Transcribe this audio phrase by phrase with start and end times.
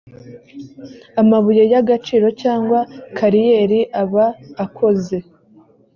[1.21, 2.79] amabuye y agaciro cyangwa
[3.17, 4.25] kariyeri aba
[4.65, 5.17] akoze